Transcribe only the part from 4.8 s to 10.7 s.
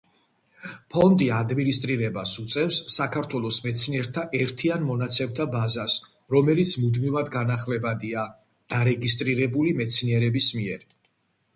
მონაცემთა ბაზას, რომელიც მუდმივად განახლებადია დარეგისტრირებული მეცნიერების